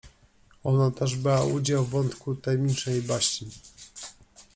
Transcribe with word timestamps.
Ona 0.63 0.91
też 0.91 1.15
brała 1.15 1.45
udział 1.45 1.85
w 1.85 1.89
wątku 1.89 2.35
tajemniczej 2.35 3.01
baśni. 3.01 3.49